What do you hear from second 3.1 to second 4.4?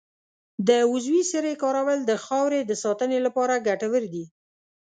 لپاره ګټور دي.